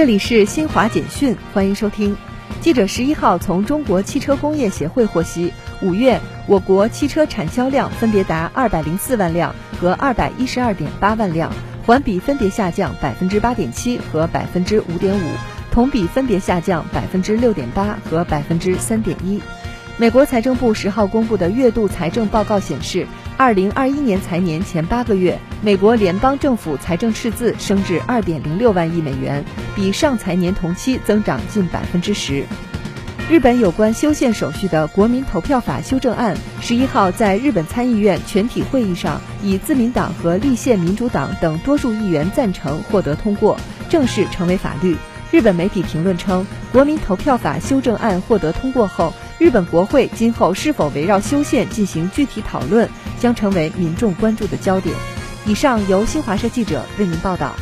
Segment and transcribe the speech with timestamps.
[0.00, 2.16] 这里是新华简讯，欢迎收听。
[2.62, 5.52] 记者十一号从中国汽车工业协会获悉，
[5.82, 11.52] 五月我国汽车产销量分别达二百零四万辆和二百一十二点八万辆，
[11.84, 15.20] 环比分别下降百分之八点七和百分之五点五，
[15.70, 19.42] 同比分别下降百分之六点八和百分之三点一。
[19.98, 23.06] 美国财政部十号公布的月度财政报告显示，
[23.40, 29.42] 二零二一年财年前八个月，美国联邦政府财政赤字升至二点零六万亿美元，
[29.74, 32.44] 比上财年同期增长近百分之十。
[33.30, 44.94] 日本有关修宪手续的国民投票法修正案，十一号在日本参议院全体会议上，以自民党和立宪民主党等多数议员赞成获得通过，正式成为法律。
[45.30, 52.86] 日本媒体评论称，国民投票法修正案获得通过后，日本国会今后是否围绕修宪进行具体讨论，
[53.18, 54.94] 将成为民众关注的焦点。
[55.46, 57.56] 以上由新华社记者为您报道。